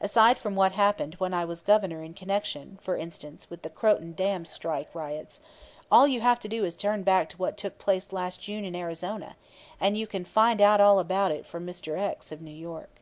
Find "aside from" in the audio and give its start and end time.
0.00-0.56